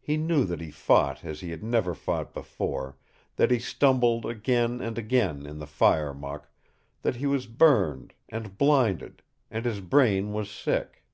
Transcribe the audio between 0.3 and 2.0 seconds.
that he fought as he had never